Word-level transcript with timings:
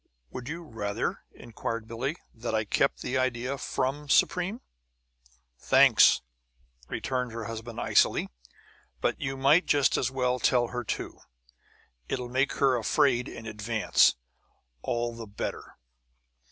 "Would 0.31 0.49
you 0.49 0.63
rather," 0.63 1.21
inquired 1.31 1.87
Billie, 1.87 2.15
"that 2.33 2.55
I 2.55 2.65
kept 2.65 3.03
the 3.03 3.19
idea 3.19 3.55
from 3.59 4.09
Supreme?" 4.09 4.61
"Thanks," 5.59 6.23
returned 6.89 7.31
her 7.33 7.43
husband, 7.43 7.79
icily, 7.79 8.27
"but 8.99 9.21
you 9.21 9.37
might 9.37 9.67
just 9.67 9.97
as 9.97 10.09
well 10.09 10.39
tell 10.39 10.69
her, 10.69 10.83
too. 10.83 11.19
It'll 12.09 12.29
make 12.29 12.53
her 12.53 12.75
afraid 12.77 13.27
in 13.27 13.45
advance, 13.45 14.15
all 14.81 15.15
the 15.15 15.27
better!" 15.27 15.77